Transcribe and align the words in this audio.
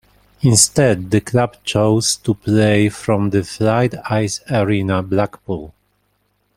Instead, 0.41 1.11
the 1.11 1.21
club 1.21 1.57
chose 1.63 2.15
to 2.17 2.33
play 2.33 2.89
from 2.89 3.29
the 3.29 3.43
Fylde 3.43 4.01
Ice 4.09 4.41
Arena, 4.49 5.03
Blackpool. 5.03 5.75